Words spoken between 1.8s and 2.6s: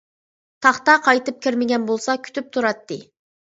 بولسا كۈتۈپ